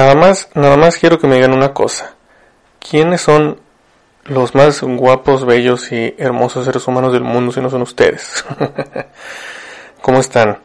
[0.00, 2.14] Nada más, nada más quiero que me digan una cosa.
[2.78, 3.60] ¿Quiénes son
[4.24, 8.42] los más guapos, bellos y hermosos seres humanos del mundo si no son ustedes?
[10.00, 10.60] ¿Cómo están?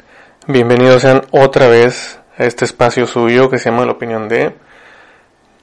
[0.47, 4.55] Bienvenidos sean otra vez a este espacio suyo que se llama La Opinión de.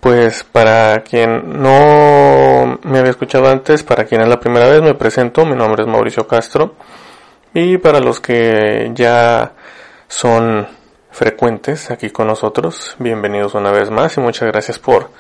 [0.01, 4.93] Pues para quien no me había escuchado antes, para quien es la primera vez, me
[4.93, 5.47] presento.
[5.47, 6.75] Mi nombre es Mauricio Castro.
[7.55, 9.55] Y para los que ya
[10.09, 10.82] son
[11.13, 12.97] frecuentes aquí con nosotros.
[12.99, 15.11] Bienvenidos una vez más y muchas gracias por,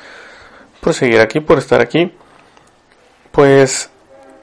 [0.80, 2.12] por seguir aquí, por estar aquí.
[3.30, 3.90] Pues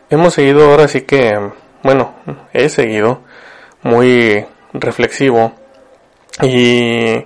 [0.10, 1.52] hemos seguido ahora sí que,
[1.84, 2.14] bueno,
[2.54, 3.22] he seguido
[3.82, 5.54] muy reflexivo
[6.42, 7.26] y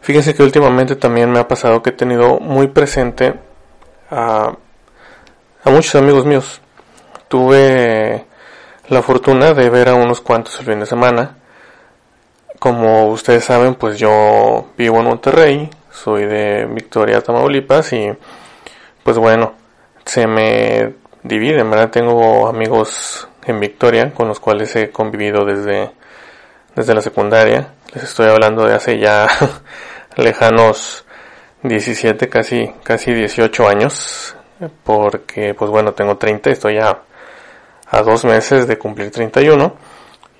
[0.00, 3.34] fíjense que últimamente también me ha pasado que he tenido muy presente
[4.10, 4.56] a,
[5.64, 6.60] a muchos amigos míos.
[7.28, 8.24] Tuve
[8.88, 11.38] la fortuna de ver a unos cuantos el fin de semana
[12.58, 18.12] como ustedes saben, pues yo vivo en Monterrey, soy de Victoria, Tamaulipas y
[19.02, 19.54] pues bueno,
[20.04, 21.90] se me divide, ¿verdad?
[21.90, 25.92] Tengo amigos en Victoria con los cuales he convivido desde,
[26.74, 27.74] desde la secundaria.
[27.94, 29.28] Les estoy hablando de hace ya
[30.16, 31.04] lejanos
[31.62, 34.36] 17, casi, casi 18 años,
[34.84, 37.02] porque pues bueno, tengo 30, estoy ya
[37.88, 39.74] a dos meses de cumplir 31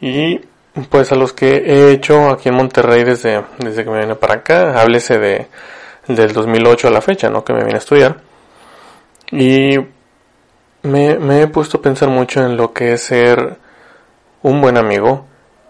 [0.01, 0.41] y
[0.85, 4.35] pues a los que he hecho aquí en Monterrey desde, desde que me vine para
[4.35, 5.47] acá, háblese de,
[6.07, 7.45] del 2008 a la fecha, ¿no?
[7.45, 8.21] Que me vine a estudiar.
[9.31, 9.79] Y
[10.83, 13.57] me, me he puesto a pensar mucho en lo que es ser
[14.43, 15.27] un buen amigo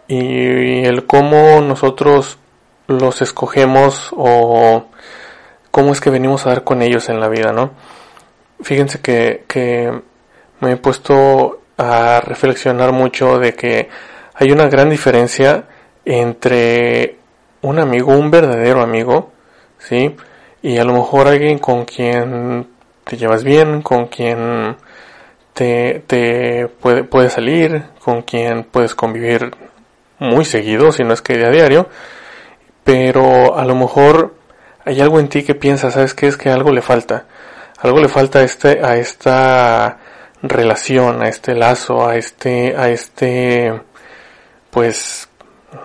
[0.08, 2.38] y el cómo nosotros
[2.86, 4.86] los escogemos o
[5.70, 7.72] cómo es que venimos a dar con ellos en la vida, ¿no?
[8.60, 9.92] Fíjense que, que
[10.60, 13.88] me he puesto a reflexionar mucho de que
[14.38, 15.64] hay una gran diferencia
[16.04, 17.16] entre
[17.62, 19.32] un amigo, un verdadero amigo,
[19.78, 20.14] ¿sí?
[20.62, 22.68] Y a lo mejor alguien con quien
[23.04, 24.76] te llevas bien, con quien
[25.54, 29.50] te, te puede, puede salir, con quien puedes convivir
[30.18, 31.88] muy seguido, si no es que a diario,
[32.84, 34.34] pero a lo mejor
[34.84, 36.26] hay algo en ti que piensas, ¿sabes qué?
[36.26, 37.26] Es que algo le falta.
[37.78, 39.98] Algo le falta a este, a esta
[40.42, 43.80] relación, a este lazo, a este, a este,
[44.76, 45.30] pues,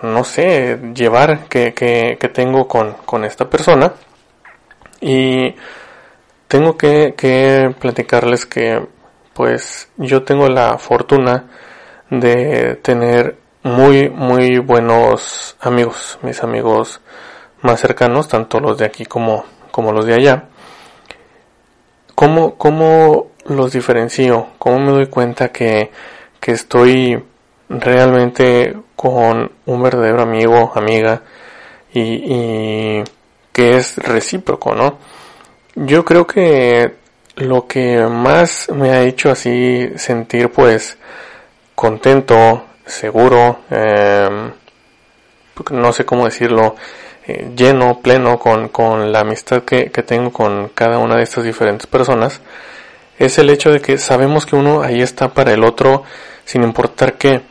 [0.02, 3.94] no sé, llevar que, que, que tengo con, con, esta persona.
[5.00, 5.54] Y
[6.46, 8.86] tengo que, que platicarles que,
[9.32, 11.46] pues, yo tengo la fortuna
[12.10, 17.00] de tener muy, muy buenos amigos, mis amigos
[17.62, 20.48] más cercanos, tanto los de aquí como, como los de allá.
[22.14, 24.48] ¿Cómo, cómo los diferencio?
[24.58, 25.90] ¿Cómo me doy cuenta que,
[26.40, 27.24] que estoy
[27.80, 31.22] realmente con un verdadero amigo, amiga,
[31.92, 33.04] y, y
[33.52, 34.98] que es recíproco, ¿no?
[35.74, 36.94] Yo creo que
[37.36, 40.98] lo que más me ha hecho así sentir pues
[41.74, 44.50] contento, seguro, eh,
[45.70, 46.76] no sé cómo decirlo,
[47.26, 51.44] eh, lleno, pleno con, con la amistad que, que tengo con cada una de estas
[51.44, 52.40] diferentes personas,
[53.18, 56.02] es el hecho de que sabemos que uno ahí está para el otro
[56.44, 57.42] sin importar qué.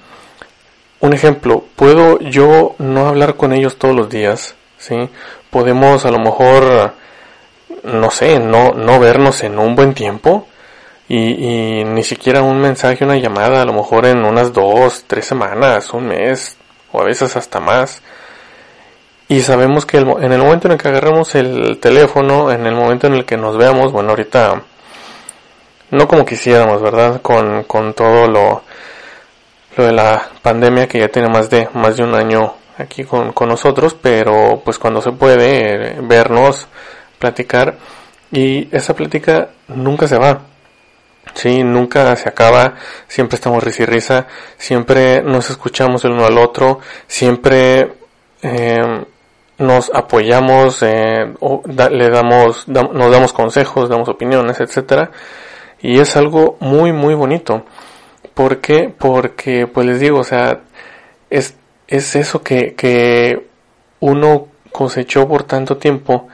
[1.02, 5.10] Un ejemplo, puedo yo no hablar con ellos todos los días, ¿sí?
[5.50, 6.94] Podemos a lo mejor,
[7.84, 10.48] no sé, no, no vernos en un buen tiempo
[11.08, 15.26] y, y ni siquiera un mensaje, una llamada, a lo mejor en unas dos, tres
[15.26, 16.56] semanas, un mes
[16.92, 18.04] o a veces hasta más.
[19.28, 23.08] Y sabemos que en el momento en el que agarramos el teléfono, en el momento
[23.08, 24.62] en el que nos veamos, bueno, ahorita
[25.90, 27.22] no como quisiéramos, ¿verdad?
[27.22, 28.64] Con, con todo lo,
[29.78, 33.32] lo de la pandemia que ya tiene más de más de un año aquí con,
[33.34, 36.68] con nosotros, pero pues cuando se puede eh, vernos,
[37.20, 37.78] platicar.
[38.32, 40.42] Y esa plática nunca se va.
[41.36, 42.76] Sí, nunca se acaba,
[43.08, 44.28] siempre estamos risa y risa,
[44.58, 47.94] siempre nos escuchamos el uno al otro, siempre
[48.42, 49.06] eh,
[49.60, 51.32] nos apoyamos, eh,
[51.92, 55.12] le damos, nos damos consejos, damos opiniones, etcétera,
[55.80, 57.66] y es algo muy muy bonito.
[58.34, 58.94] ¿Por qué?
[58.98, 60.62] Porque, pues les digo, o sea,
[61.30, 61.56] es,
[61.88, 63.48] es eso que, que
[64.00, 66.28] uno cosechó por tanto tiempo,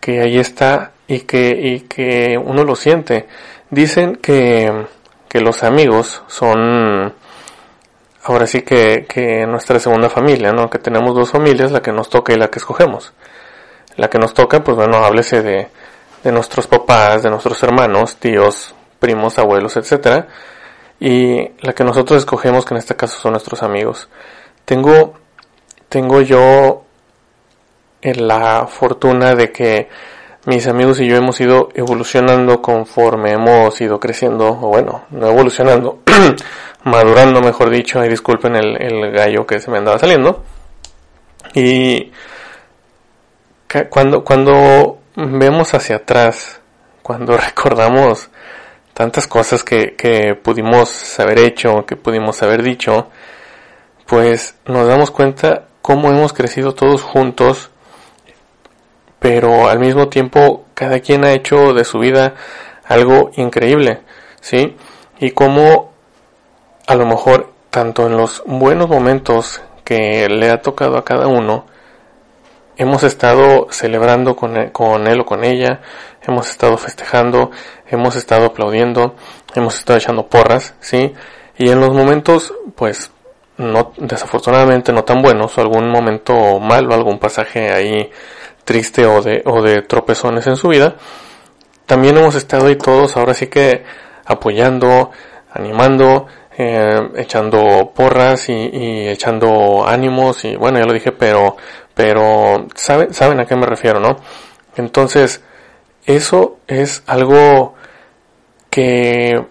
[0.00, 3.26] que ahí está y que, y que uno lo siente.
[3.70, 4.86] Dicen que,
[5.28, 7.14] que los amigos son,
[8.24, 10.68] ahora sí que, que nuestra segunda familia, ¿no?
[10.68, 13.14] Que tenemos dos familias, la que nos toca y la que escogemos.
[13.96, 15.68] La que nos toca, pues bueno, háblese de,
[16.22, 20.28] de nuestros papás, de nuestros hermanos, tíos, primos, abuelos, etcétera
[21.04, 24.08] y la que nosotros escogemos, que en este caso son nuestros amigos.
[24.64, 25.14] Tengo,
[25.88, 26.84] tengo yo
[28.02, 29.88] la fortuna de que
[30.46, 36.02] mis amigos y yo hemos ido evolucionando conforme hemos ido creciendo, o bueno, no evolucionando,
[36.84, 40.44] madurando mejor dicho, y disculpen el, el gallo que se me andaba saliendo.
[41.52, 42.12] Y
[43.90, 46.60] cuando, cuando vemos hacia atrás,
[47.02, 48.30] cuando recordamos
[48.94, 53.08] tantas cosas que, que pudimos haber hecho, que pudimos haber dicho,
[54.06, 57.70] pues nos damos cuenta cómo hemos crecido todos juntos
[59.22, 62.34] pero al mismo tiempo cada quien ha hecho de su vida
[62.84, 64.00] algo increíble,
[64.40, 64.76] ¿sí?
[65.20, 65.92] Y como
[66.88, 71.66] a lo mejor tanto en los buenos momentos que le ha tocado a cada uno,
[72.76, 75.80] hemos estado celebrando con él, con él o con ella,
[76.26, 77.50] hemos estado festejando,
[77.88, 79.14] hemos estado aplaudiendo,
[79.54, 81.12] hemos estado echando porras, ¿sí?
[81.58, 83.10] Y en los momentos, pues,
[83.58, 88.10] no, desafortunadamente no tan buenos, o algún momento malo, algún pasaje ahí
[88.64, 90.96] triste o de, o de tropezones en su vida,
[91.86, 93.84] también hemos estado ahí todos ahora sí que
[94.24, 95.10] apoyando,
[95.52, 96.26] animando,
[96.56, 101.56] eh, echando porras y, echando ánimos y bueno, ya lo dije, pero,
[101.94, 104.16] pero saben, saben a qué me refiero, ¿no?
[104.76, 105.42] Entonces,
[106.06, 107.74] eso es algo
[108.70, 109.44] que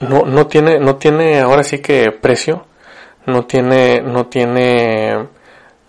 [0.00, 2.66] no, no tiene, no tiene ahora sí que precio,
[3.26, 5.26] no tiene, no tiene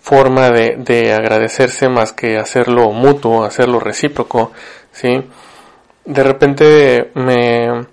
[0.00, 4.52] forma de, de agradecerse más que hacerlo mutuo, hacerlo recíproco,
[4.92, 5.22] ¿sí?
[6.04, 7.86] De repente me,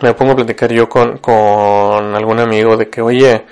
[0.00, 3.44] me pongo a platicar yo con, con algún amigo de que, oye,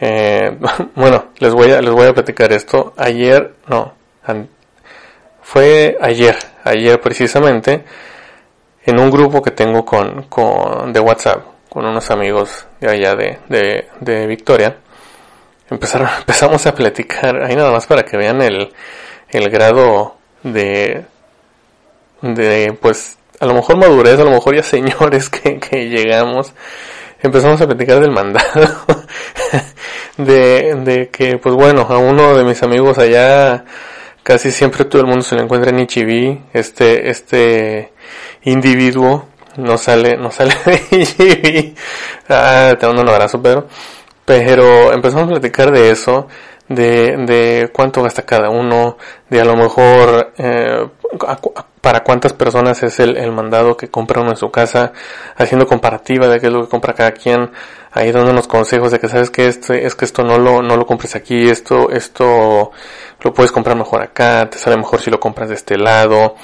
[0.00, 0.58] eh,
[0.94, 2.92] bueno, les voy a, les voy a platicar esto.
[2.96, 3.94] Ayer, no,
[5.52, 6.34] fue ayer,
[6.64, 7.84] ayer precisamente,
[8.86, 13.38] en un grupo que tengo con, con, de WhatsApp, con unos amigos de allá de,
[13.50, 14.78] de, de Victoria.
[15.68, 18.72] Empezaron, empezamos a platicar, ahí nada más para que vean el,
[19.28, 21.04] el grado de,
[22.22, 26.54] de, pues, a lo mejor madurez, a lo mejor ya señores que, que llegamos,
[27.20, 28.86] empezamos a platicar del mandado,
[30.16, 33.66] de, de que, pues bueno, a uno de mis amigos allá,
[34.22, 37.92] casi siempre todo el mundo se le encuentra en Ichibi, este, este
[38.42, 41.74] individuo, no sale, no sale de Ichibi,
[42.28, 43.66] ah, te mando un abrazo Pedro,
[44.24, 46.28] pero empezamos a platicar de eso,
[46.68, 48.96] de, de cuánto gasta cada uno,
[49.28, 50.88] de a lo mejor eh,
[51.80, 54.92] para cuántas personas es el, mandado que compra uno en su casa,
[55.36, 57.50] haciendo comparativa de qué es lo que compra cada quien,
[57.90, 60.86] ahí dándonos consejos de que sabes que este, es que esto no lo, no lo
[60.86, 62.70] compres aquí, esto, esto
[63.20, 66.36] lo puedes comprar mejor acá, te sale mejor si lo compras de este lado,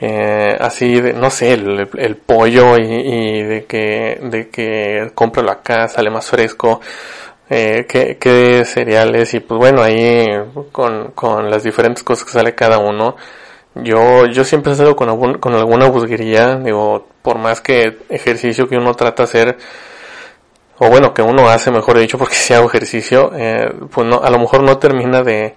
[0.00, 5.50] eh, así de, no sé, el, el pollo y, y, de que, de que cómpralo
[5.50, 6.80] acá, sale más fresco,
[7.48, 10.26] eh, qué, qué, cereales y pues bueno, ahí
[10.72, 13.16] con, con las diferentes cosas que sale cada uno.
[13.74, 18.94] Yo, yo siempre estado con, con alguna busguería, digo, por más que ejercicio que uno
[18.94, 19.58] trata de hacer,
[20.78, 24.30] o bueno, que uno hace, mejor dicho, porque si hago ejercicio, eh, pues no, a
[24.30, 25.54] lo mejor no termina de,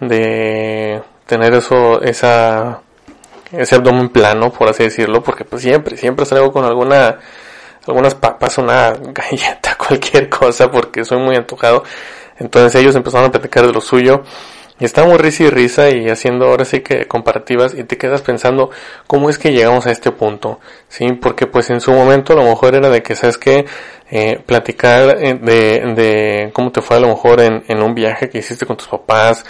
[0.00, 2.82] de tener eso, esa,
[3.52, 7.18] ese abdomen plano, por así decirlo, porque pues siempre, siempre salgo con alguna
[7.86, 11.84] algunas papas, una galleta, cualquier cosa, porque soy muy antojado.
[12.38, 14.22] Entonces ellos empezaron a platicar de lo suyo.
[14.78, 18.70] Y estábamos risa y risa y haciendo ahora sí que comparativas y te quedas pensando
[19.06, 21.12] cómo es que llegamos a este punto, ¿sí?
[21.12, 23.64] Porque pues en su momento a lo mejor era de que, ¿sabes qué?
[24.10, 28.28] Eh, platicar eh, de, de cómo te fue a lo mejor en, en un viaje
[28.28, 29.44] que hiciste con tus papás,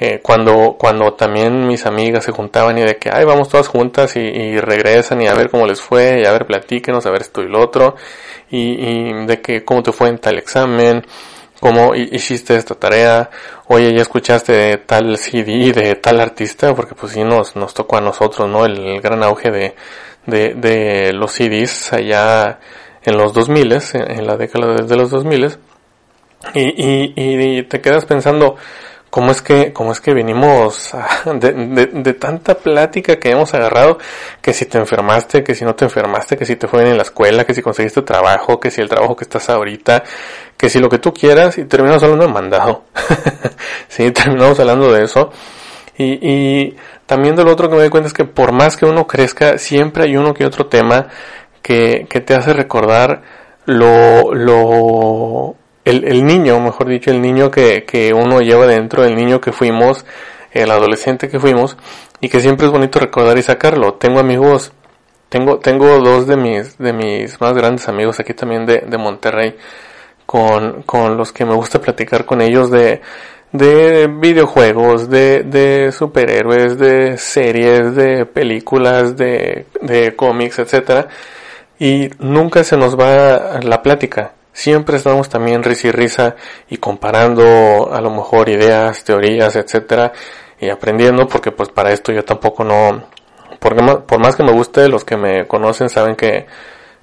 [0.00, 4.14] eh, cuando, cuando también mis amigas se juntaban y de que, ay, vamos todas juntas
[4.14, 7.42] y, regresan y a ver cómo les fue, y a ver, platíquenos, a ver esto
[7.42, 7.96] y lo otro,
[8.48, 11.04] y, de que cómo te fue en tal examen,
[11.60, 13.30] cómo hiciste esta tarea,
[13.66, 17.96] oye, ya escuchaste de tal CD, de tal artista, porque pues sí nos, nos tocó
[17.96, 18.64] a nosotros, ¿no?
[18.64, 19.74] El, gran auge de,
[20.26, 22.60] de, de, los CDs allá
[23.02, 25.58] en los 2000, en la década de los 2000,
[26.54, 28.56] y, y, y te quedas pensando,
[29.10, 30.92] cómo es que, cómo es que venimos
[31.24, 33.98] de, de, tanta plática que hemos agarrado,
[34.40, 36.96] que si te enfermaste, que si no te enfermaste, que si te fue bien en
[36.98, 40.02] la escuela, que si conseguiste trabajo, que si el trabajo que estás ahorita,
[40.56, 42.84] que si lo que tú quieras, y terminamos hablando de mandado.
[43.88, 45.30] sí, terminamos hablando de eso.
[45.96, 48.86] Y, y también de lo otro que me doy cuenta es que por más que
[48.86, 51.08] uno crezca, siempre hay uno que otro tema
[51.62, 53.22] que, que te hace recordar
[53.64, 55.56] lo, lo
[55.88, 59.52] el, el niño, mejor dicho, el niño que, que uno lleva dentro, el niño que
[59.52, 60.04] fuimos,
[60.52, 61.76] el adolescente que fuimos,
[62.20, 63.94] y que siempre es bonito recordar y sacarlo.
[63.94, 64.72] Tengo amigos,
[65.28, 69.56] tengo, tengo dos de mis, de mis más grandes amigos aquí también de, de Monterrey,
[70.26, 73.00] con, con los que me gusta platicar con ellos de,
[73.52, 81.08] de videojuegos, de, de superhéroes, de series, de películas, de, de cómics, etcétera,
[81.78, 84.32] y nunca se nos va la plática.
[84.58, 86.34] Siempre estamos también risa y risa
[86.68, 90.12] y comparando a lo mejor ideas, teorías, etcétera,
[90.60, 93.04] y aprendiendo porque pues para esto yo tampoco no,
[93.60, 96.46] porque por más que me guste, los que me conocen saben que,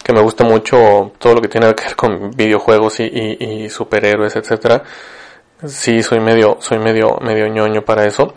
[0.04, 3.70] que me gusta mucho todo lo que tiene que ver con videojuegos y, y, y
[3.70, 4.84] superhéroes, etcétera
[5.64, 8.34] sí soy medio, soy medio, medio ñoño para eso.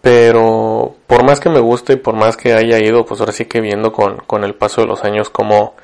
[0.00, 3.44] Pero por más que me guste y por más que haya ido, pues ahora sí
[3.44, 5.74] que viendo con, con el paso de los años como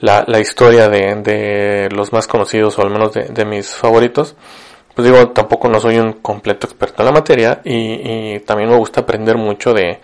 [0.00, 4.36] la, la historia de, de los más conocidos o al menos de, de mis favoritos,
[4.94, 8.76] pues digo, tampoco no soy un completo experto en la materia y, y también me
[8.76, 10.00] gusta aprender mucho de,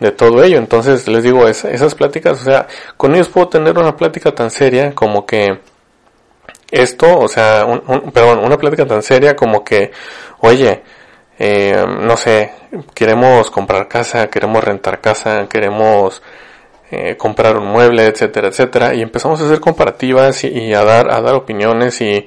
[0.00, 0.58] de todo ello.
[0.58, 4.94] Entonces les digo, esas pláticas, o sea, con ellos puedo tener una plática tan seria
[4.94, 5.60] como que
[6.70, 9.92] esto, o sea, un, perdón, una plática tan seria como que,
[10.40, 10.82] oye,
[11.38, 12.52] eh, no sé,
[12.94, 16.22] queremos comprar casa, queremos rentar casa, queremos
[16.90, 21.20] eh, comprar un mueble, etcétera, etcétera, y empezamos a hacer comparativas y, a dar, a
[21.20, 22.26] dar opiniones y,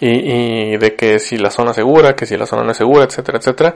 [0.00, 2.76] y, y, de que si la zona es segura, que si la zona no es
[2.76, 3.74] segura, etcétera, etcétera,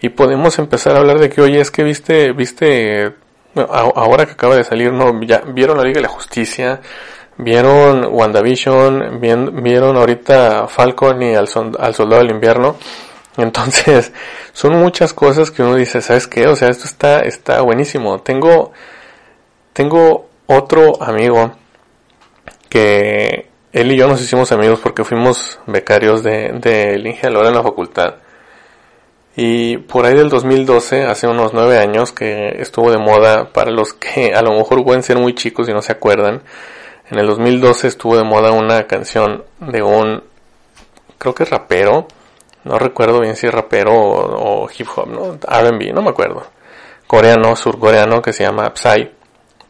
[0.00, 3.14] y podemos empezar a hablar de que, oye, es que viste, viste,
[3.54, 6.80] ahora que acaba de salir, no, ya vieron la Liga de la Justicia,
[7.38, 12.76] vieron WandaVision, vieron ahorita Falcon y al, al Soldado del Invierno.
[13.36, 14.12] Entonces,
[14.52, 16.48] son muchas cosas que uno dice, ¿sabes qué?
[16.48, 18.20] O sea, esto está, está buenísimo.
[18.20, 18.72] Tengo,
[19.78, 21.52] tengo otro amigo
[22.68, 28.16] que él y yo nos hicimos amigos porque fuimos becarios de, de en la facultad.
[29.36, 33.92] Y por ahí del 2012, hace unos nueve años que estuvo de moda para los
[33.92, 36.42] que a lo mejor pueden ser muy chicos y no se acuerdan,
[37.08, 40.24] en el 2012 estuvo de moda una canción de un,
[41.18, 42.08] creo que rapero,
[42.64, 45.38] no recuerdo bien si es rapero o, hip hop, ¿no?
[45.48, 46.42] R&B, no me acuerdo.
[47.06, 49.17] Coreano, surcoreano, que se llama Psy,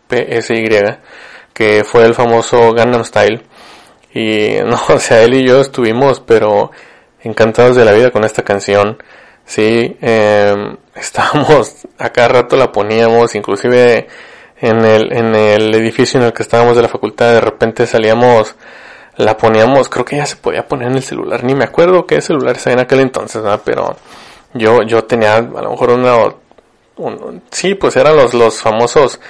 [0.09, 0.69] P-S-Y,
[1.53, 3.43] que fue el famoso Gangnam Style.
[4.13, 6.71] Y no, o sea, él y yo estuvimos, pero
[7.23, 9.03] encantados de la vida con esta canción.
[9.45, 10.55] Sí, eh,
[10.95, 14.09] estábamos, a cada rato la poníamos, inclusive
[14.61, 18.57] en el, en el edificio en el que estábamos de la facultad, de repente salíamos,
[19.17, 22.21] la poníamos, creo que ya se podía poner en el celular, ni me acuerdo qué
[22.21, 23.97] celular era en aquel entonces, pero
[24.55, 26.17] yo, yo tenía a lo mejor una,
[26.97, 29.21] un, sí, pues eran los, los famosos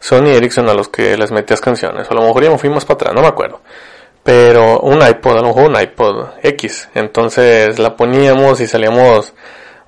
[0.00, 2.94] Sony Ericsson a los que les metías canciones, o a lo mejor ya fuimos para
[2.94, 3.60] atrás, no me acuerdo.
[4.22, 6.88] Pero un iPod, a lo mejor un iPod X.
[6.94, 9.34] Entonces la poníamos y salíamos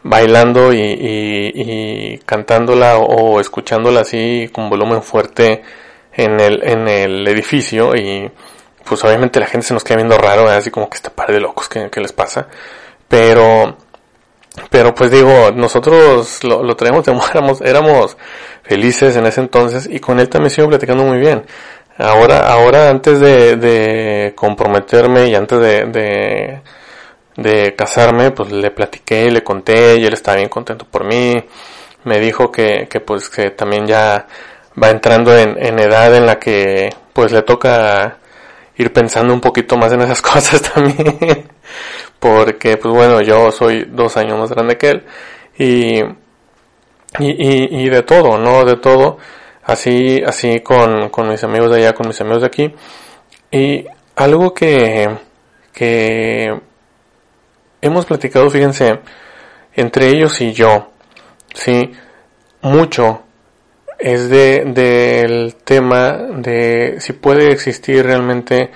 [0.02, 5.62] bailando y, y, cantándola o, escuchándola así con volumen fuerte
[6.12, 8.30] en el, en el edificio y
[8.84, 11.40] pues obviamente la gente se nos queda viendo raro, así como que este par de
[11.40, 12.48] locos, ¿qué, les pasa?
[13.08, 13.76] Pero,
[14.70, 18.16] pero pues digo, nosotros lo, lo traíamos de éramos, éramos
[18.62, 21.44] felices en ese entonces y con él también sigo platicando muy bien.
[21.98, 26.60] Ahora, ahora antes de, de comprometerme y antes de, de
[27.36, 31.42] de casarme, pues le platiqué, le conté y él estaba bien contento por mí.
[32.04, 34.26] Me dijo que, que pues que también ya
[34.82, 38.18] va entrando en, en edad en la que pues le toca
[38.76, 41.48] ir pensando un poquito más en esas cosas también.
[42.18, 45.04] Porque pues bueno, yo soy dos años más grande que él.
[45.58, 46.02] Y,
[47.18, 48.64] y, y, de todo, ¿no?
[48.64, 49.18] De todo.
[49.64, 52.74] Así, así con, con mis amigos de allá, con mis amigos de aquí.
[53.50, 55.08] Y algo que,
[55.72, 56.60] que
[57.80, 59.00] hemos platicado, fíjense,
[59.74, 60.90] entre ellos y yo,
[61.54, 61.92] sí,
[62.62, 63.22] mucho
[63.98, 68.70] es de del tema de si puede existir realmente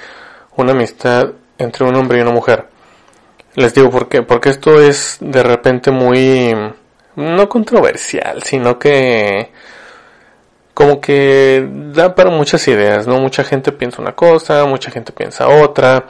[0.56, 2.68] una amistad entre un hombre y una mujer.
[3.54, 6.54] Les digo por qué, porque esto es de repente muy
[7.16, 9.50] no controversial, sino que
[10.76, 13.18] como que da para muchas ideas, ¿no?
[13.18, 16.04] Mucha gente piensa una cosa, mucha gente piensa otra.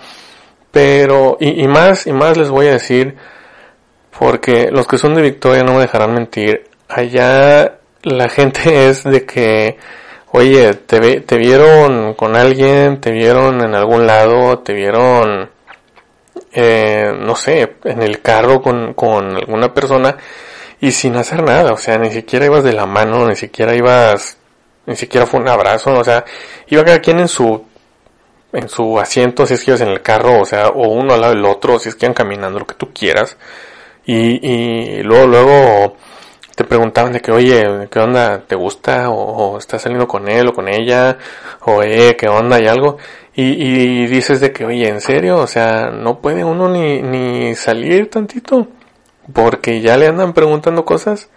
[0.73, 3.17] Pero, y, más, y más les voy a decir,
[4.19, 9.25] porque los que son de Victoria no me dejarán mentir, allá la gente es de
[9.25, 9.79] que,
[10.33, 15.49] oye, te, te vieron con alguien, te vieron en algún lado, te vieron,
[16.53, 20.17] eh, no sé, en el carro con, con alguna persona,
[20.81, 24.37] y sin hacer nada, o sea, ni siquiera ibas de la mano, ni siquiera ibas,
[24.87, 26.25] ni siquiera fue un abrazo, o sea,
[26.69, 27.65] iba cada quien en su
[28.53, 31.21] en su asiento si es que ibas en el carro, o sea, o uno al
[31.21, 33.37] lado del otro, si es que iban caminando, lo que tú quieras.
[34.07, 35.97] Y, y luego, luego
[36.55, 38.41] te preguntaban de que, oye, ¿qué onda?
[38.47, 39.11] ¿Te gusta?
[39.11, 41.19] O, estás saliendo con él o con ella?
[41.63, 42.61] O, eh, ¿qué onda?
[42.61, 42.97] Y algo.
[43.35, 45.39] Y, y dices de que, oye, ¿en serio?
[45.39, 48.69] O sea, no puede uno ni, ni salir tantito.
[49.33, 51.29] Porque ya le andan preguntando cosas,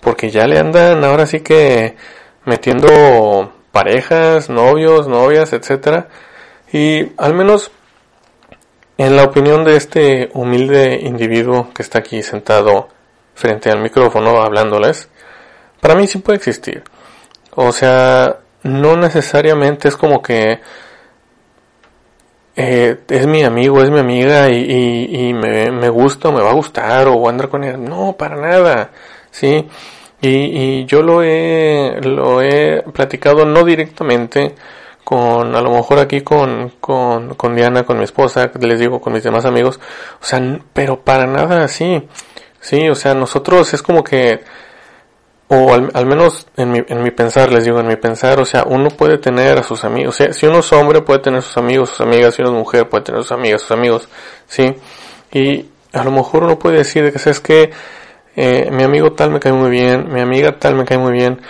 [0.00, 1.96] porque ya le andan ahora sí que
[2.44, 6.08] metiendo parejas, novios, novias, etcétera.
[6.72, 7.70] Y al menos
[8.98, 12.88] en la opinión de este humilde individuo que está aquí sentado
[13.34, 15.08] frente al micrófono hablándoles,
[15.80, 16.84] para mí sí puede existir.
[17.54, 20.60] O sea, no necesariamente es como que
[22.62, 27.08] eh, es mi amigo, es mi amiga y, me, me, gusta me va a gustar
[27.08, 27.78] o voy a andar con ella.
[27.78, 28.90] No, para nada.
[29.30, 29.66] Sí.
[30.20, 34.54] Y, y yo lo he, lo he platicado no directamente
[35.04, 39.14] con, a lo mejor aquí con, con, con Diana, con mi esposa, les digo, con
[39.14, 39.80] mis demás amigos.
[40.20, 40.40] O sea,
[40.74, 42.06] pero para nada así.
[42.60, 44.40] Sí, o sea, nosotros es como que
[45.52, 48.62] o al, menos en mi, en mi pensar, les digo, en mi pensar, o sea,
[48.68, 51.56] uno puede tener a sus amigos, o sea, si uno es hombre puede tener sus
[51.56, 54.08] amigos, sus amigas, si uno es mujer puede tener sus amigas, sus amigos,
[54.46, 54.72] ¿sí?
[55.32, 57.72] Y a lo mejor uno puede decir de que, ¿sabes que
[58.36, 61.40] eh, mi amigo tal me cae muy bien, mi amiga tal me cae muy bien,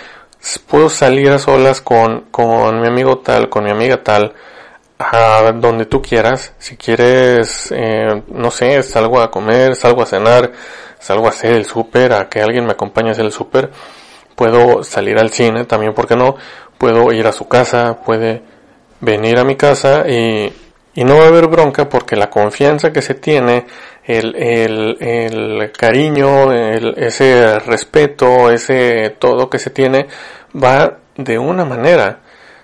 [0.65, 4.33] puedo salir a solas con, con mi amigo tal, con mi amiga tal,
[5.11, 10.51] a donde tú quieras, si quieres, eh, no sé, salgo a comer, salgo a cenar,
[10.99, 13.71] salgo a hacer el súper, a que alguien me acompañe a hacer el súper,
[14.35, 16.35] puedo salir al cine también, ¿por qué no?
[16.77, 18.43] Puedo ir a su casa, puede
[18.99, 20.53] venir a mi casa y,
[20.93, 23.65] y no va a haber bronca porque la confianza que se tiene,
[24.03, 30.07] el, el, el cariño, el, ese respeto, ese todo que se tiene,
[30.55, 32.19] va de una manera,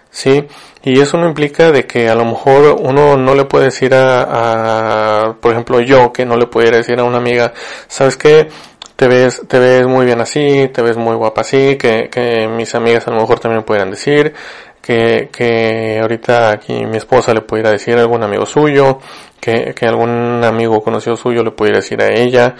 [0.10, 0.46] ¿sí?
[0.84, 5.36] Y eso no implica de que a lo mejor uno no le puede decir a,
[5.42, 7.54] por ejemplo, yo que no le pudiera decir a una amiga,
[7.88, 8.48] ¿sabes qué?
[8.96, 12.74] Te ves, te ves muy bien así, te ves muy guapa así, que, que mis
[12.74, 14.34] amigas a lo mejor también pudieran decir,
[14.82, 19.00] que, que ahorita aquí mi esposa le pudiera decir a algún amigo suyo,
[19.40, 22.56] que, que algún amigo conocido suyo le pudiera decir a ella,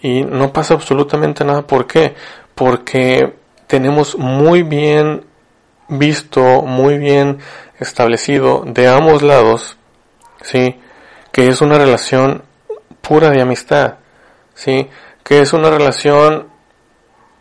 [0.00, 1.66] y no pasa absolutamente nada.
[1.66, 2.14] ¿Por qué?
[2.54, 3.34] Porque
[3.66, 5.24] tenemos muy bien
[5.88, 7.38] visto, muy bien
[7.78, 9.76] establecido de ambos lados,
[10.42, 10.80] ¿sí?
[11.32, 12.42] Que es una relación
[13.00, 13.96] pura de amistad,
[14.54, 14.88] ¿sí?
[15.22, 16.48] Que es una relación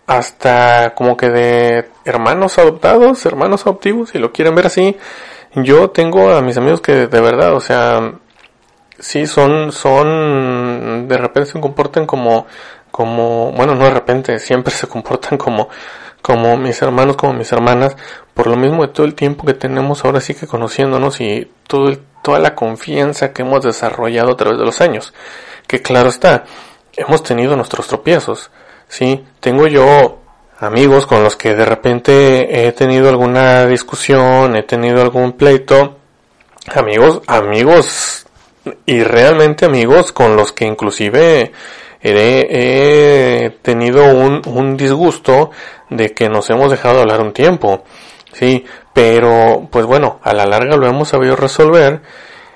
[0.08, 4.98] hasta como que de hermanos adoptados, hermanos adoptivos, si lo quieren ver así.
[5.56, 8.14] Yo tengo a mis amigos que de verdad, o sea,
[9.00, 12.48] sí son, son, de repente se comportan como,
[12.92, 15.70] como, bueno, no de repente, siempre se comportan como,
[16.24, 17.96] como mis hermanos, como mis hermanas,
[18.34, 21.96] por lo mismo de todo el tiempo que tenemos ahora sí que conociéndonos y todo
[22.24, 25.14] toda la confianza que hemos desarrollado a través de los años.
[25.68, 26.46] Que claro está,
[26.96, 28.50] hemos tenido nuestros tropiezos,
[28.88, 29.24] ¿sí?
[29.42, 30.20] Tengo yo
[30.60, 35.98] amigos con los que de repente he tenido alguna discusión, he tenido algún pleito,
[36.74, 38.26] amigos, amigos
[38.86, 41.52] y realmente amigos con los que inclusive
[42.04, 45.52] he, tenido un, un disgusto
[45.90, 47.84] de que nos hemos dejado hablar un tiempo,
[48.34, 52.02] sí, pero pues bueno, a la larga lo hemos sabido resolver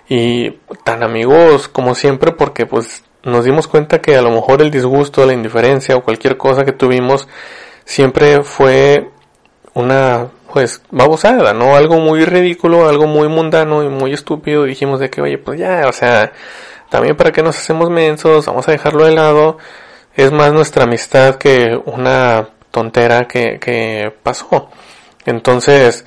[0.10, 0.52] y
[0.84, 5.26] tan amigos como siempre porque pues nos dimos cuenta que a lo mejor el disgusto,
[5.26, 7.28] la indiferencia o cualquier cosa que tuvimos
[7.84, 9.10] siempre fue
[9.74, 11.76] una pues babosada, ¿no?
[11.76, 14.64] Algo muy ridículo, algo muy mundano y muy estúpido.
[14.64, 16.32] dijimos de que, oye, pues ya, o sea,
[16.90, 19.58] también para que nos hacemos mensos, vamos a dejarlo de lado.
[20.16, 24.70] Es más nuestra amistad que una tontera que, que pasó.
[25.26, 26.06] Entonces,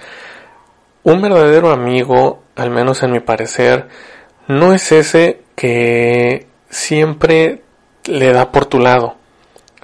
[1.03, 3.89] un verdadero amigo, al menos en mi parecer,
[4.49, 7.63] no es ese que siempre
[8.07, 9.17] le da por tu lado.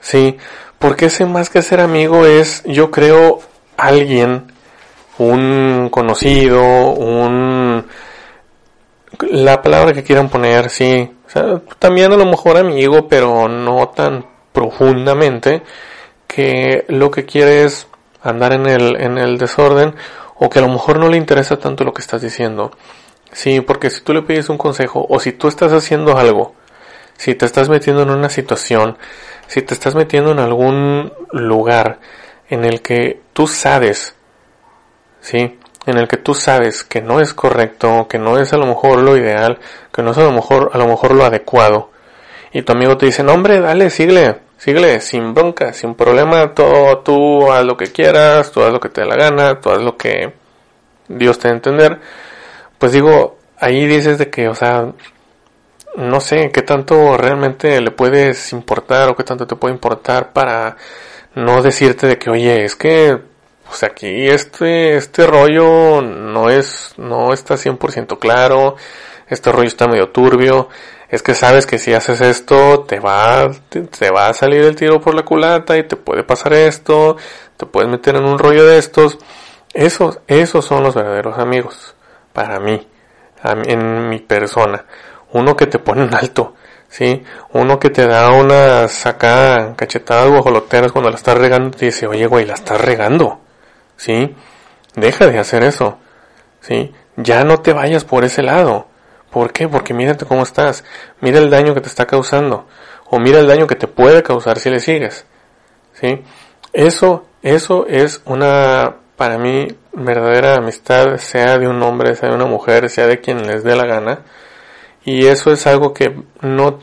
[0.00, 0.38] Sí,
[0.78, 3.40] porque ese más que ser amigo es, yo creo,
[3.76, 4.52] alguien,
[5.18, 7.86] un conocido, un
[9.30, 11.10] la palabra que quieran poner, sí.
[11.26, 15.62] O sea, también a lo mejor amigo, pero no tan profundamente
[16.26, 17.88] que lo que quiere es
[18.22, 19.94] andar en el, en el desorden
[20.36, 22.72] o que a lo mejor no le interesa tanto lo que estás diciendo.
[23.32, 26.54] Sí, porque si tú le pides un consejo o si tú estás haciendo algo,
[27.16, 28.98] si te estás metiendo en una situación,
[29.46, 32.00] si te estás metiendo en algún lugar
[32.48, 34.14] en el que tú sabes,
[35.20, 38.66] sí, en el que tú sabes que no es correcto, que no es a lo
[38.66, 39.58] mejor lo ideal,
[39.92, 41.90] que no es a lo mejor, a lo mejor lo adecuado,
[42.52, 46.98] y tu amigo te dice, no hombre, dale, síguele, síguele, sin bronca, sin problema, todo,
[46.98, 49.80] tú haz lo que quieras, tú haz lo que te dé la gana, tú haz
[49.80, 50.32] lo que
[51.08, 52.00] Dios te dé a entender,
[52.78, 54.92] pues digo, ahí dices de que, o sea,
[55.96, 60.76] no sé qué tanto realmente le puedes importar o qué tanto te puede importar para
[61.34, 63.18] no decirte de que, oye, es que
[63.66, 68.76] pues aquí este, este rollo no es, no está 100% claro,
[69.28, 70.68] este rollo está medio turbio,
[71.08, 75.00] es que sabes que si haces esto te va, te, va a salir el tiro
[75.00, 77.16] por la culata y te puede pasar esto,
[77.56, 79.18] te puedes meter en un rollo de estos.
[79.72, 81.94] Esos, esos son los verdaderos amigos,
[82.32, 82.86] para mí,
[83.66, 84.84] en mi persona.
[85.32, 86.54] Uno que te pone en alto,
[86.88, 87.22] ¿sí?
[87.52, 92.26] Uno que te da unas acá cachetadas guajoloteras cuando la estás regando te dice, oye
[92.26, 93.42] güey, la estás regando,
[93.96, 94.34] ¿sí?
[94.94, 95.98] Deja de hacer eso,
[96.60, 96.92] ¿sí?
[97.16, 98.88] Ya no te vayas por ese lado.
[99.30, 99.68] ¿Por qué?
[99.68, 100.84] Porque mírate cómo estás.
[101.20, 102.66] Mira el daño que te está causando.
[103.10, 105.26] O mira el daño que te puede causar si le sigues.
[105.92, 106.22] ¿Sí?
[106.72, 112.46] Eso, eso es una, para mí, verdadera amistad, sea de un hombre, sea de una
[112.46, 114.20] mujer, sea de quien les dé la gana.
[115.04, 116.80] Y eso es algo que no,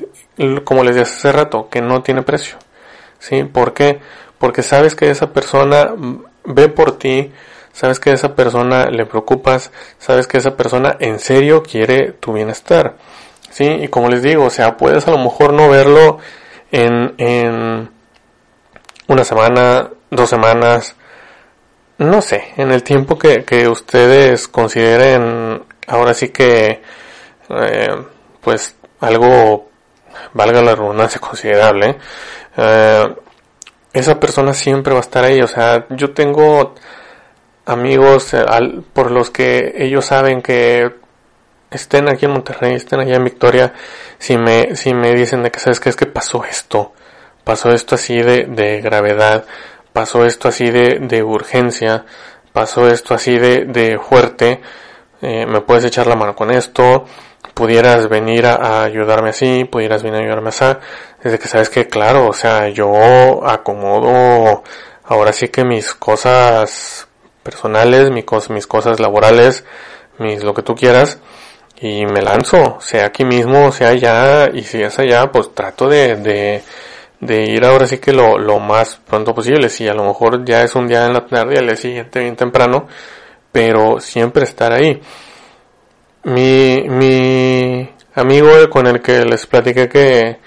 [0.64, 2.58] como les dije hace rato, que no tiene precio.
[3.20, 3.44] ¿Sí?
[3.44, 4.00] ¿Por qué?
[4.38, 5.94] Porque sabes que esa persona
[6.46, 7.32] ve por ti,
[7.74, 12.34] sabes que a esa persona le preocupas, sabes que esa persona en serio quiere tu
[12.34, 12.98] bienestar.
[13.50, 13.66] ¿Sí?
[13.66, 16.18] Y como les digo, o sea, puedes a lo mejor no verlo
[16.72, 17.90] en, en
[19.08, 20.96] una semana, dos semanas,
[22.00, 26.82] no sé, en el tiempo que, que ustedes consideren ahora sí que,
[27.50, 27.96] eh,
[28.42, 29.70] pues, algo,
[30.34, 31.98] valga la redundancia, considerable,
[32.58, 33.16] eh,
[33.94, 35.42] esa persona siempre va a estar ahí.
[35.42, 36.76] O sea, yo tengo
[37.66, 38.44] amigos eh,
[38.94, 40.92] por los que ellos saben que
[41.72, 43.74] estén aquí en Monterrey, estén allá en Victoria,
[44.20, 46.94] si me, si me dicen de que sabes que es que pasó esto,
[47.44, 49.46] pasó esto así de, de gravedad,
[49.92, 52.06] pasó esto así de, de urgencia,
[52.52, 54.62] pasó esto así de, de fuerte,
[55.24, 57.06] eh, me puedes echar la mano con esto,
[57.54, 60.66] pudieras venir a, ayudarme así, pudieras venir a ayudarme así,
[61.24, 64.64] desde que sabes que claro, o sea, yo acomodo
[65.06, 67.08] ahora sí que mis cosas
[67.42, 69.64] personales, mis, mis cosas laborales,
[70.20, 71.20] mis lo que tú quieras,
[71.80, 76.18] y me lanzo, sea aquí mismo, sea allá, y si es allá, pues trato de,
[76.18, 76.64] de,
[77.22, 80.64] de ir ahora sí que lo, lo más pronto posible, si a lo mejor ya
[80.64, 82.88] es un día en la tarde, al día siguiente bien temprano,
[83.54, 85.02] pero siempre estar ahí.
[86.26, 90.40] Mi, mi amigo con el que les platiqué que,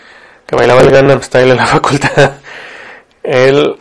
[0.47, 2.33] que bailaba el Gangnam Style en la facultad,
[3.23, 3.77] él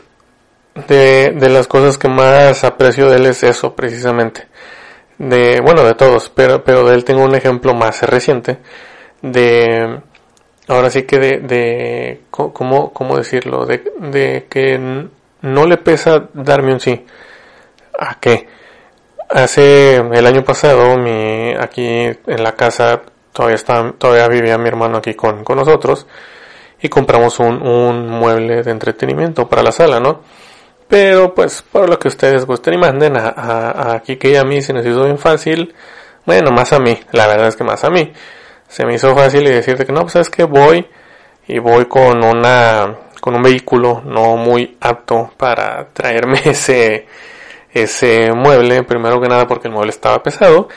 [0.88, 4.48] de, de las cosas que más aprecio de él es eso, precisamente.
[5.18, 8.60] De, bueno, de todos, pero, pero de él tengo un ejemplo más reciente
[9.22, 10.02] de,
[10.68, 13.66] ahora sí que de, de, ¿cómo, cómo decirlo?
[13.66, 15.08] De, de que
[15.42, 17.06] no le pesa darme un sí.
[17.98, 18.48] ¿A qué?
[19.30, 23.02] Hace el año pasado, mi, aquí en la casa,
[23.34, 26.06] todavía está, todavía vivía mi hermano aquí con, con nosotros,
[26.82, 30.22] y compramos un, un mueble de entretenimiento para la sala, ¿no?
[30.88, 34.62] Pero pues por lo que ustedes gusten y manden a, a, a y a mí
[34.62, 35.74] se nos hizo bien fácil.
[36.26, 38.12] Bueno, más a mí, la verdad es que más a mí.
[38.68, 40.86] Se me hizo fácil y decirte que no, pues sabes que voy
[41.48, 47.08] y voy con una con un vehículo no muy apto para traerme ese
[47.76, 50.70] ese mueble, primero que nada porque el mueble estaba pesado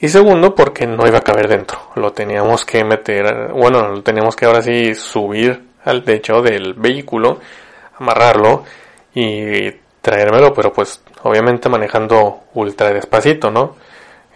[0.00, 1.78] y segundo porque no iba a caber dentro.
[1.94, 7.38] Lo teníamos que meter, bueno, lo teníamos que ahora sí subir al techo del vehículo,
[7.98, 8.64] amarrarlo
[9.14, 13.76] y traérmelo, pero pues obviamente manejando ultra despacito, ¿no?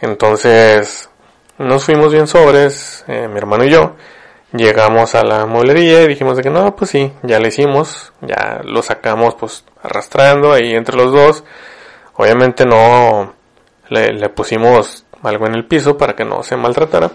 [0.01, 1.11] Entonces
[1.59, 3.97] nos fuimos bien sobres, eh, mi hermano y yo,
[4.53, 8.61] llegamos a la mueblería y dijimos de que no, pues sí, ya lo hicimos, ya
[8.63, 11.45] lo sacamos pues arrastrando ahí entre los dos,
[12.17, 13.35] obviamente no
[13.89, 17.11] le, pusimos algo en el piso para que no se maltratara.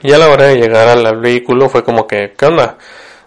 [0.00, 2.78] Y a la hora de llegar al vehículo fue como que, ¿qué onda?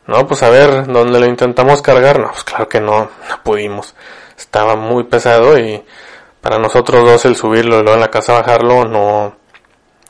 [0.07, 2.19] No, pues a ver, ¿dónde lo intentamos cargar?
[2.19, 3.93] No, pues claro que no, no pudimos.
[4.37, 5.83] Estaba muy pesado y
[6.41, 9.35] para nosotros dos el subirlo y luego en la casa bajarlo no,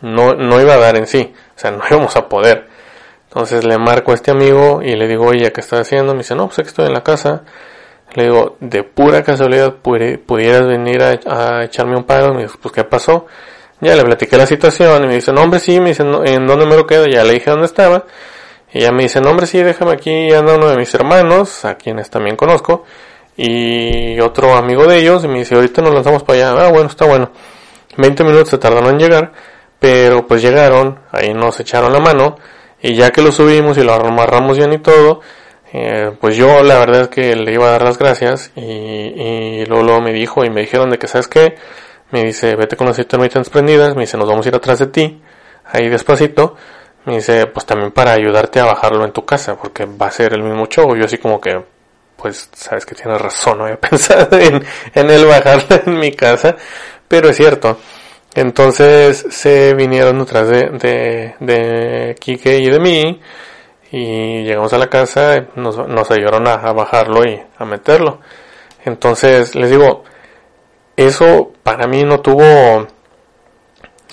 [0.02, 1.34] no, no iba a dar en sí.
[1.56, 2.68] O sea, no íbamos a poder.
[3.28, 6.14] Entonces le marco a este amigo y le digo, oye, ¿qué estás haciendo?
[6.14, 7.44] Me dice, no, pues aquí estoy en la casa.
[8.18, 12.34] Le digo, de pura casualidad, ¿pudieras venir a, echarme un paro?
[12.34, 13.28] Me dice, pues, ¿qué pasó?
[13.80, 16.66] Ya le platiqué la situación y me dice, no, hombre, sí, me dice, ¿en dónde
[16.66, 17.06] me lo quedo?
[17.06, 18.06] Ya le dije dónde estaba.
[18.74, 21.76] Y ella me dice, no hombre, sí, déjame aquí, anda uno de mis hermanos, a
[21.76, 22.86] quienes también conozco,
[23.36, 26.66] y otro amigo de ellos, y me dice, ahorita nos lanzamos para allá.
[26.66, 27.30] Ah, bueno, está bueno.
[27.98, 29.32] 20 minutos se tardaron en llegar,
[29.78, 32.36] pero pues llegaron, ahí nos echaron la mano,
[32.82, 35.22] y ya que lo subimos y lo amarramos bien y todo,
[35.74, 39.66] eh, pues yo la verdad es que le iba a dar las gracias, y, y
[39.66, 41.56] luego, me dijo, y me dijeron de que, ¿sabes qué?
[42.12, 44.88] Me dice, vete con las intermitentes prendidas, me dice, nos vamos a ir atrás de
[44.88, 45.22] ti,
[45.66, 46.56] ahí despacito,
[47.08, 50.34] me dice, pues también para ayudarte a bajarlo en tu casa, porque va a ser
[50.34, 50.94] el mismo show.
[50.94, 51.58] Yo así como que,
[52.18, 54.62] pues sabes que tienes razón, no había pensado en,
[54.94, 56.58] en el bajarlo en mi casa,
[57.08, 57.78] pero es cierto.
[58.36, 63.22] Entonces se vinieron detrás de, de, de Kike y de mí
[63.92, 68.20] y llegamos a la casa, nos, nos ayudaron a, bajarlo y a meterlo.
[68.84, 70.04] Entonces les digo,
[70.96, 72.88] eso para mí no tuvo,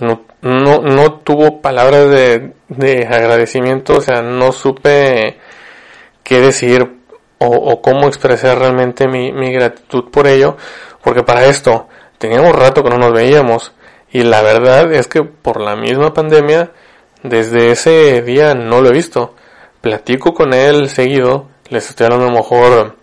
[0.01, 5.39] no, no, no tuvo palabras de, de agradecimiento, o sea, no supe
[6.23, 7.01] qué decir
[7.39, 10.57] o, o cómo expresar realmente mi, mi gratitud por ello,
[11.03, 13.73] porque para esto teníamos rato que no nos veíamos
[14.11, 16.71] y la verdad es que por la misma pandemia
[17.25, 19.35] desde ese día no lo he visto.
[19.85, 22.97] Platico con él seguido, les estoy hablando a lo mejor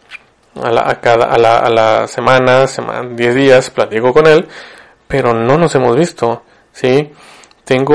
[0.55, 4.47] a la, a cada, a la, a la semana, semana, 10 días, platico con él,
[5.07, 6.41] pero no nos hemos visto,
[6.71, 7.11] ¿sí?
[7.65, 7.93] Tengo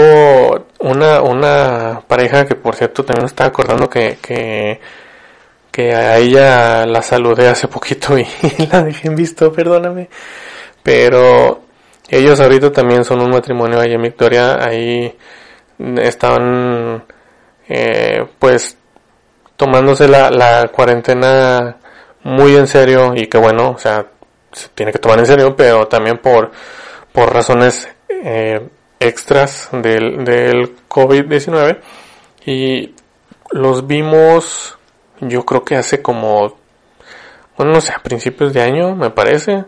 [0.78, 4.80] una, una pareja que por cierto también está acordando que, que,
[5.72, 8.24] que a ella la saludé hace poquito y,
[8.70, 10.08] la dejé en visto, perdóname.
[10.84, 11.62] Pero
[12.08, 15.12] ellos ahorita también son un matrimonio ahí en Victoria, ahí
[15.96, 17.02] están
[17.68, 18.76] eh, pues
[19.56, 21.76] tomándose la, la cuarentena
[22.22, 24.06] muy en serio y que bueno, o sea,
[24.52, 26.50] se tiene que tomar en serio, pero también por,
[27.12, 31.78] por razones eh, extras del, del COVID-19
[32.46, 32.94] y
[33.50, 34.78] los vimos
[35.20, 36.58] yo creo que hace como
[37.56, 39.64] bueno no sé a principios de año me parece.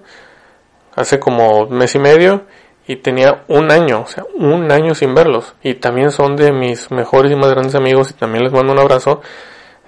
[0.94, 2.46] Hace como mes y medio
[2.88, 5.54] y tenía un año, o sea, un año sin verlos.
[5.62, 8.78] Y también son de mis mejores y más grandes amigos y también les mando un
[8.78, 9.20] abrazo.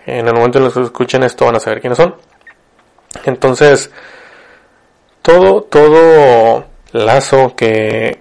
[0.04, 2.14] En el momento en que escuchen esto van a saber quiénes son.
[3.24, 3.90] Entonces,
[5.22, 8.20] todo, todo lazo que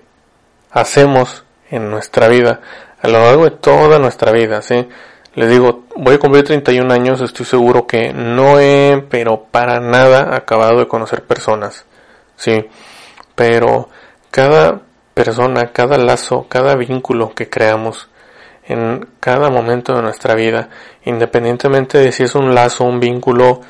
[0.71, 2.61] hacemos en nuestra vida,
[3.01, 4.87] a lo largo de toda nuestra vida, ¿sí?
[5.35, 10.33] Les digo, voy a cumplir 31 años, estoy seguro que no he, pero para nada,
[10.37, 11.85] acabado de conocer personas,
[12.37, 12.65] ¿sí?
[13.35, 13.89] Pero
[14.31, 14.81] cada
[15.13, 18.09] persona, cada lazo, cada vínculo que creamos
[18.67, 20.69] en cada momento de nuestra vida,
[21.03, 23.61] independientemente de si es un lazo, un vínculo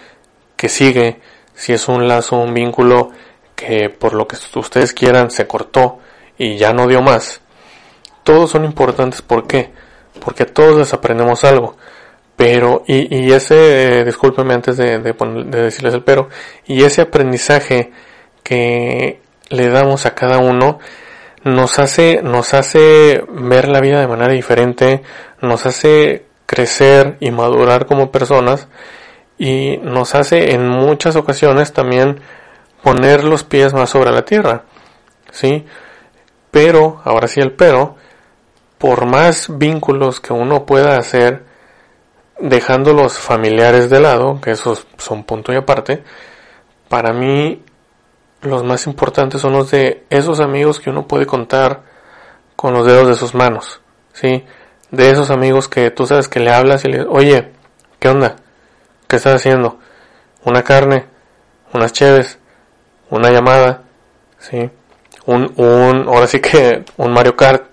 [0.55, 1.21] que sigue,
[1.53, 3.11] si es un lazo, un vínculo
[3.55, 5.99] que por lo que ustedes quieran se cortó
[6.37, 7.41] y ya no dio más,
[8.23, 9.21] todos son importantes.
[9.21, 9.71] ¿Por qué?
[10.23, 11.75] Porque todos les aprendemos algo.
[12.35, 16.29] Pero, y, y ese, eh, discúlpeme antes de, de, de decirles el pero,
[16.65, 17.91] y ese aprendizaje
[18.43, 20.79] que le damos a cada uno
[21.43, 25.01] nos hace, nos hace ver la vida de manera diferente,
[25.41, 28.67] nos hace crecer y madurar como personas
[29.37, 32.19] y nos hace en muchas ocasiones también
[32.83, 34.63] poner los pies más sobre la tierra.
[35.31, 35.65] ¿Sí?
[36.51, 37.95] Pero, ahora sí el pero,
[38.77, 41.45] por más vínculos que uno pueda hacer,
[42.39, 46.03] dejando los familiares de lado, que esos son punto y aparte,
[46.87, 47.61] para mí
[48.41, 51.83] los más importantes son los de esos amigos que uno puede contar
[52.55, 53.81] con los dedos de sus manos,
[54.13, 54.45] ¿sí?
[54.91, 57.51] De esos amigos que tú sabes que le hablas y le oye,
[57.99, 58.37] ¿qué onda?
[59.07, 59.79] ¿Qué estás haciendo?
[60.45, 61.05] Una carne,
[61.73, 62.39] unas cheves,
[63.09, 63.83] una llamada,
[64.39, 64.69] ¿sí?
[65.25, 67.65] Un, un, ahora sí que un Mario Kart,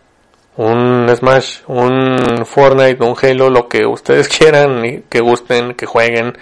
[0.57, 6.37] un Smash, un Fortnite, un Halo, lo que ustedes quieran y que gusten, que jueguen,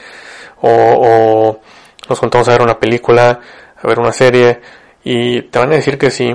[0.61, 1.61] o, o
[2.09, 3.41] nos contamos a ver una película,
[3.85, 4.61] a ver una serie
[5.05, 6.35] y te van a decir que sí,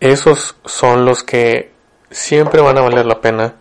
[0.00, 1.70] esos son los que
[2.10, 3.54] siempre van a valer la pena.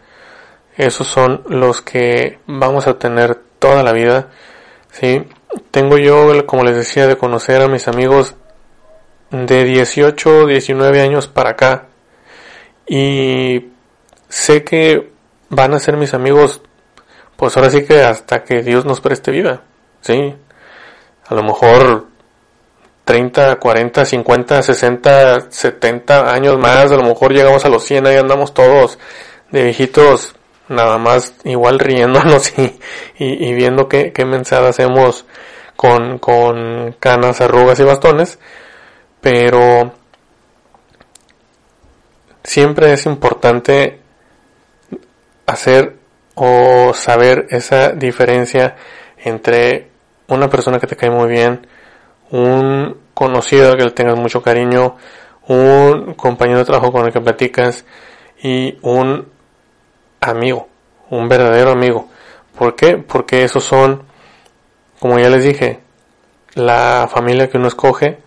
[0.75, 4.29] Esos son los que vamos a tener toda la vida.
[4.91, 5.23] ¿sí?
[5.71, 8.35] Tengo yo, como les decía, de conocer a mis amigos
[9.29, 11.85] de 18, 19 años para acá.
[12.87, 13.67] Y
[14.27, 15.11] sé que
[15.49, 16.61] van a ser mis amigos,
[17.35, 19.61] pues ahora sí que hasta que Dios nos preste vida.
[20.01, 20.35] ¿sí?
[21.27, 22.14] A lo mejor
[23.05, 28.17] 30, 40, 50, 60, 70 años más, a lo mejor llegamos a los 100, ahí
[28.17, 28.97] andamos todos
[29.51, 30.35] de viejitos,
[30.67, 32.79] nada más igual riéndonos y,
[33.19, 35.25] y, viendo qué, qué hacemos
[35.75, 38.39] con, con canas, arrugas y bastones,
[39.21, 39.93] pero
[42.43, 43.99] siempre es importante
[45.45, 45.95] hacer
[46.33, 48.75] o saber esa diferencia
[49.23, 49.89] entre
[50.27, 51.67] una persona que te cae muy bien,
[52.35, 54.97] un conocido que le tengas mucho cariño,
[55.47, 57.85] un compañero de trabajo con el que platicas
[58.43, 59.29] y un
[60.19, 60.67] amigo,
[61.09, 62.09] un verdadero amigo.
[62.57, 62.97] ¿Por qué?
[62.97, 64.03] Porque esos son,
[64.99, 65.79] como ya les dije,
[66.55, 68.19] la familia que uno escoge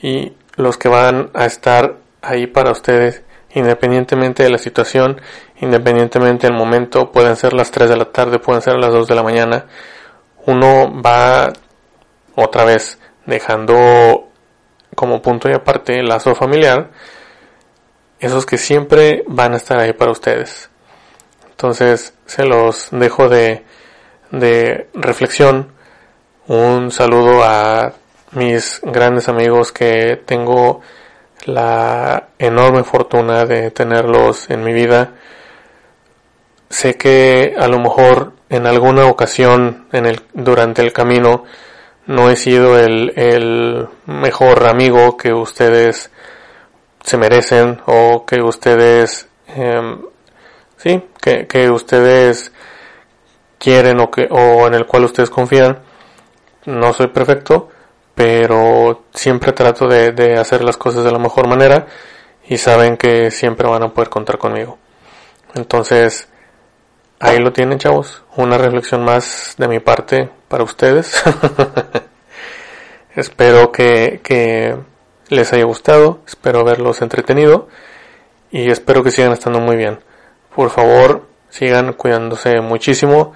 [0.00, 5.20] y los que van a estar ahí para ustedes independientemente de la situación,
[5.60, 9.14] independientemente del momento, pueden ser las 3 de la tarde, pueden ser las 2 de
[9.16, 9.66] la mañana,
[10.46, 11.52] uno va
[12.36, 14.28] otra vez dejando
[14.94, 16.90] como punto y aparte el lazo familiar
[18.20, 20.68] esos que siempre van a estar ahí para ustedes.
[21.50, 23.64] Entonces se los dejo de,
[24.30, 25.72] de reflexión.
[26.46, 27.94] Un saludo a
[28.32, 30.82] mis grandes amigos que tengo
[31.46, 35.14] la enorme fortuna de tenerlos en mi vida.
[36.68, 41.44] Sé que a lo mejor en alguna ocasión en el, durante el camino
[42.06, 46.10] no he sido el, el mejor amigo que ustedes
[47.02, 50.02] se merecen o que ustedes em,
[50.76, 52.52] sí que, que ustedes
[53.58, 55.78] quieren o que o en el cual ustedes confían.
[56.66, 57.70] No soy perfecto
[58.14, 61.86] pero siempre trato de, de hacer las cosas de la mejor manera
[62.46, 64.76] y saben que siempre van a poder contar conmigo.
[65.54, 66.28] Entonces
[67.20, 71.22] ahí lo tienen chavos una reflexión más de mi parte para ustedes
[73.16, 74.78] espero que,
[75.28, 77.68] les haya gustado, espero haberlos entretenido
[78.50, 80.00] y espero que sigan estando muy bien.
[80.54, 83.32] Por favor, sigan cuidándose muchísimo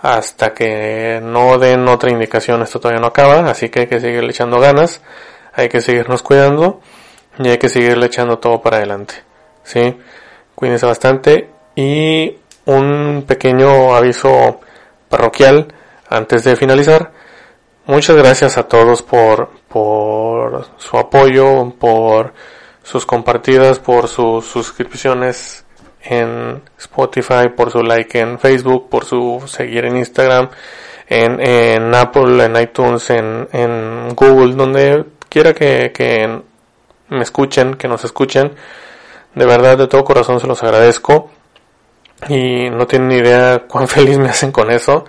[0.00, 2.62] hasta que no den otra indicación.
[2.62, 5.02] Esto todavía no acaba, así que hay que seguirle echando ganas,
[5.52, 6.80] hay que seguirnos cuidando
[7.38, 9.14] y hay que seguirle echando todo para adelante.
[9.64, 9.98] ¿Sí?
[10.54, 14.60] Cuídense bastante y un pequeño aviso
[15.08, 15.72] parroquial
[16.08, 17.12] antes de finalizar.
[17.86, 22.32] Muchas gracias a todos por, por su apoyo, por
[22.82, 25.64] sus compartidas, por sus suscripciones
[26.02, 30.50] en Spotify, por su like en Facebook, por su seguir en Instagram,
[31.08, 36.42] en, en Apple, en iTunes, en, en Google, donde quiera que, que
[37.08, 38.54] me escuchen, que nos escuchen.
[39.34, 41.30] De verdad, de todo corazón se los agradezco.
[42.28, 45.04] Y no tienen ni idea cuán feliz me hacen con eso.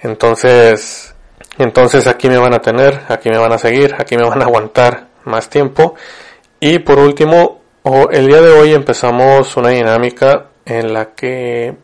[0.00, 1.14] Entonces,
[1.58, 4.46] entonces aquí me van a tener, aquí me van a seguir, aquí me van a
[4.46, 5.94] aguantar más tiempo.
[6.60, 7.60] Y por último,
[8.10, 11.74] el día de hoy empezamos una dinámica en la que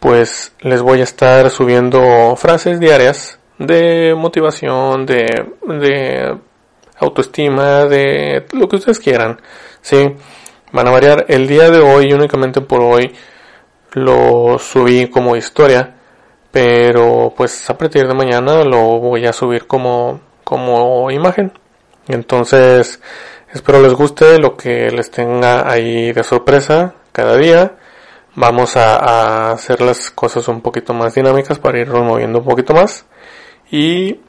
[0.00, 6.38] pues les voy a estar subiendo frases diarias de motivación, de, de
[6.98, 9.40] autoestima, de lo que ustedes quieran.
[9.80, 10.14] Sí,
[10.72, 11.24] van a variar.
[11.28, 13.14] El día de hoy, únicamente por hoy,
[13.94, 15.94] lo subí como historia
[16.54, 21.52] pero pues a partir de mañana lo voy a subir como, como imagen.
[22.06, 23.00] Entonces,
[23.52, 27.74] espero les guste lo que les tenga ahí de sorpresa cada día.
[28.36, 33.04] Vamos a, hacer las cosas un poquito más dinámicas para irnos moviendo un poquito más.
[33.72, 34.20] Y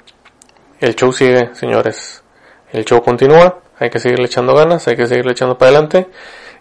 [0.80, 2.24] el show sigue, señores.
[2.72, 3.60] El show continúa.
[3.78, 6.08] Hay que seguirle echando ganas, hay que seguirle echando para adelante.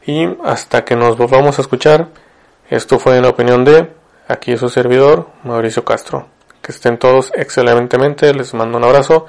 [0.07, 2.09] Y hasta que nos volvamos a escuchar,
[2.71, 3.89] esto fue la opinión de
[4.27, 6.29] Aquí es su servidor, Mauricio Castro.
[6.63, 9.27] Que estén todos excelentemente, les mando un abrazo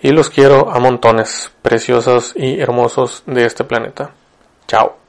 [0.00, 4.12] y los quiero a montones, preciosos y hermosos de este planeta.
[4.66, 5.07] Chao.